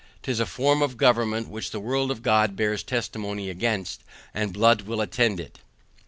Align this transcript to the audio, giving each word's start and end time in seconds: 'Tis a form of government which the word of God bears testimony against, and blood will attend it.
'Tis 0.23 0.39
a 0.39 0.47
form 0.47 0.81
of 0.81 0.97
government 0.97 1.47
which 1.47 1.69
the 1.69 1.79
word 1.79 2.09
of 2.09 2.23
God 2.23 2.55
bears 2.55 2.81
testimony 2.81 3.51
against, 3.51 4.03
and 4.33 4.51
blood 4.51 4.81
will 4.81 4.99
attend 4.99 5.39
it. 5.39 5.59